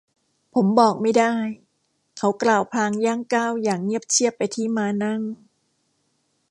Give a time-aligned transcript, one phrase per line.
[0.53, 1.33] ผมบอกไม่ได้
[2.17, 5.21] เขากล่าวพลางย่างก้าวอย่างเงียบเชียบไปที่ม้านั่ง